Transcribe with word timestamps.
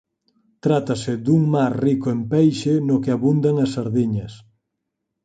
Trátase 0.63 1.13
dun 1.25 1.41
mar 1.53 1.71
rico 1.85 2.07
en 2.15 2.21
peixe 2.33 2.73
no 2.87 2.95
que 3.03 3.11
abundan 3.13 3.55
as 3.65 3.71
sardiñas. 3.75 4.33